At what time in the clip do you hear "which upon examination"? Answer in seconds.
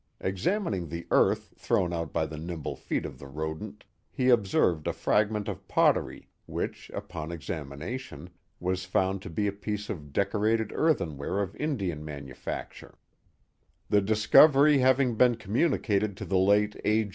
6.47-8.31